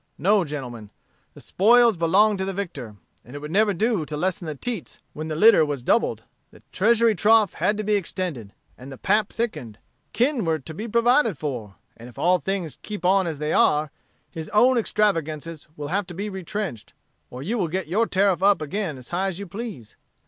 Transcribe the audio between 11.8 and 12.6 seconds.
and if all